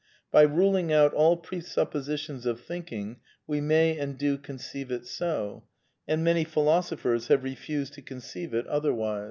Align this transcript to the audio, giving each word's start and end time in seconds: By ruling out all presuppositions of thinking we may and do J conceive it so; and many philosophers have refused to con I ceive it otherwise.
By 0.31 0.41
ruling 0.41 0.91
out 0.91 1.13
all 1.13 1.37
presuppositions 1.37 2.47
of 2.47 2.59
thinking 2.59 3.17
we 3.45 3.61
may 3.61 3.95
and 3.99 4.17
do 4.17 4.35
J 4.35 4.41
conceive 4.41 4.89
it 4.91 5.05
so; 5.05 5.65
and 6.07 6.23
many 6.23 6.43
philosophers 6.43 7.27
have 7.27 7.43
refused 7.43 7.93
to 7.93 8.01
con 8.01 8.17
I 8.17 8.21
ceive 8.21 8.53
it 8.55 8.65
otherwise. 8.65 9.19